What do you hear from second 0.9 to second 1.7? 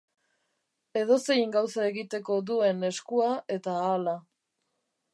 Edozein